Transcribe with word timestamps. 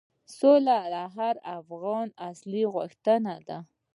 سوله 0.37 0.79
د 0.93 0.95
هر 1.15 1.35
افغان 1.59 2.07
اصلي 2.29 2.63
غوښتنه 2.73 3.33
ده. 3.47 3.57